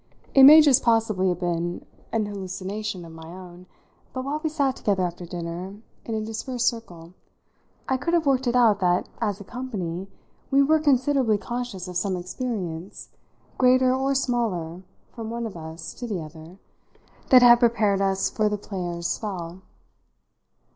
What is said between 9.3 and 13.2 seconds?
a company, we were considerably conscious of some experience,